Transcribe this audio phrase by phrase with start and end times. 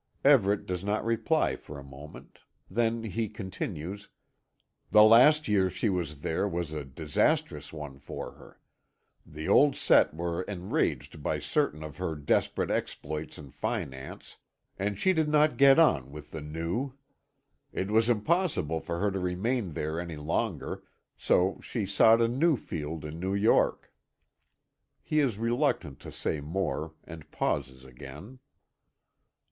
[0.25, 2.39] Everet does not reply for a moment;
[2.71, 4.09] then he continues:
[4.89, 8.59] "The last year she was there was a disastrous one for her.
[9.27, 14.37] The old set were enraged by certain of her desperate exploits in finance,
[14.79, 16.93] and she did not get on with the new.
[17.71, 20.81] It was impossible for her to remain there any longer,
[21.15, 23.93] so she sought a new field in New York."
[25.03, 28.39] He is reluctant to say more, and pauses again.